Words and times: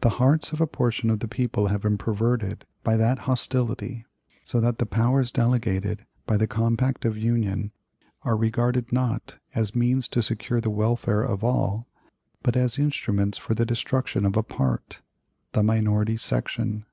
The 0.00 0.08
hearts 0.16 0.54
of 0.54 0.60
a 0.62 0.66
portion 0.66 1.10
of 1.10 1.20
the 1.20 1.28
people 1.28 1.66
have 1.66 1.82
been 1.82 1.98
perverted 1.98 2.64
by 2.82 2.96
that 2.96 3.18
hostility, 3.28 4.06
so 4.42 4.58
that 4.58 4.78
the 4.78 4.86
powers 4.86 5.30
delegated 5.30 6.06
by 6.24 6.38
the 6.38 6.46
compact 6.46 7.04
of 7.04 7.18
union 7.18 7.70
are 8.22 8.38
regarded 8.38 8.90
not 8.90 9.36
as 9.54 9.76
means 9.76 10.08
to 10.08 10.22
secure 10.22 10.62
the 10.62 10.70
welfare 10.70 11.20
of 11.22 11.44
all, 11.44 11.86
but 12.42 12.56
as 12.56 12.78
instruments 12.78 13.36
for 13.36 13.52
the 13.54 13.66
destruction 13.66 14.24
of 14.24 14.34
a 14.34 14.42
part 14.42 15.02
the 15.52 15.62
minority 15.62 16.16
section. 16.16 16.86